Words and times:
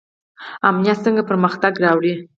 امنیت 0.69 0.97
څنګه 1.05 1.21
پرمختګ 1.29 1.73
راوړي؟ 1.83 2.13